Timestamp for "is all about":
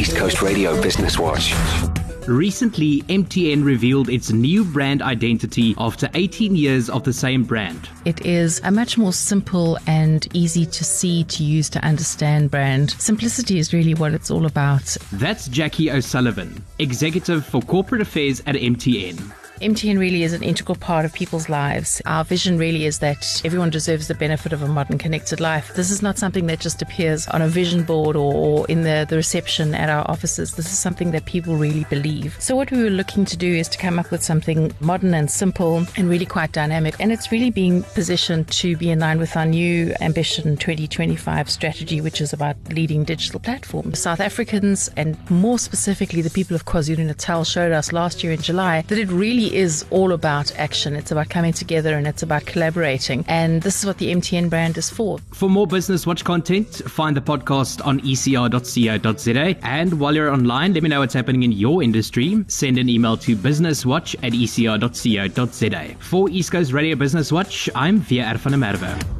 49.50-50.54